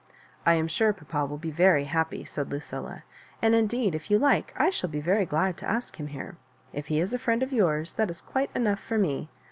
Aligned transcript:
"I 0.47 0.55
am 0.55 0.67
sure 0.67 0.93
papa 0.93 1.27
will 1.27 1.37
be 1.37 1.51
very 1.51 1.83
happy," 1.85 2.25
said 2.25 2.49
Lucilla; 2.49 3.03
"and 3.39 3.53
indeed, 3.53 3.93
if 3.93 4.09
you 4.09 4.17
like, 4.17 4.51
I 4.57 4.71
shall 4.71 4.89
be 4.89 4.99
very 4.99 5.27
glad 5.27 5.57
to 5.57 5.69
ask 5.69 5.99
him 5.99 6.07
here. 6.07 6.37
If 6.73 6.87
he 6.87 6.99
is 6.99 7.13
a 7.13 7.19
friend 7.19 7.43
of 7.43 7.53
yours, 7.53 7.93
that 7.93 8.09
is 8.09 8.19
quite 8.21 8.49
enough 8.55 8.79
for 8.79 8.97
me. 8.97 9.29